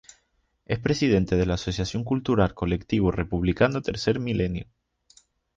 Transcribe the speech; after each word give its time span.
Es 0.65 0.79
presidente 0.79 1.35
de 1.35 1.45
la 1.45 1.53
asociación 1.53 2.03
cultural 2.03 2.55
Colectivo 2.55 3.11
Republicano 3.11 3.83
Tercer 3.83 4.19
Milenio. 4.19 4.65